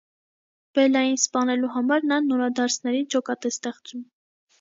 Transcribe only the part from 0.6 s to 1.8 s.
Բելլային սպանելու